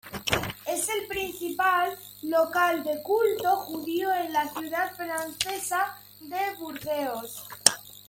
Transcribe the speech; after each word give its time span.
Es 0.65 0.89
el 0.89 1.05
principal 1.07 1.95
local 2.23 2.83
de 2.83 3.03
culto 3.03 3.57
judío 3.57 4.09
de 4.09 4.29
la 4.29 4.49
ciudad 4.49 4.95
francesa 4.95 6.01
de 6.21 6.41
Burdeos. 6.57 7.47